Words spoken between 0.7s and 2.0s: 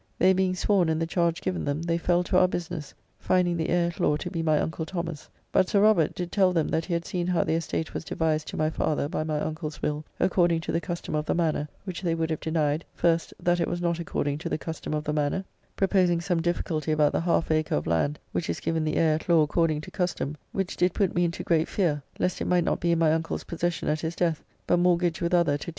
and the charge given them, they